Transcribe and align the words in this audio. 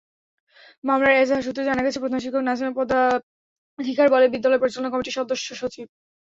মামলার 0.83 1.13
এজাহার 1.15 1.45
সূত্রে 1.45 1.67
জানা 1.69 1.85
গেছে, 1.85 2.01
প্রধান 2.01 2.19
শিক্ষক 2.21 2.43
নাসিমা 2.45 2.77
পদাধিকারবলে 2.77 4.27
বিদ্যালয় 4.33 4.61
পরিচালনা 4.61 4.91
কমিটির 4.91 5.17
সদস্যসচিব। 5.17 5.85